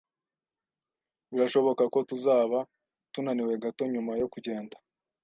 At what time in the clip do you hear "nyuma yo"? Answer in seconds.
3.93-4.27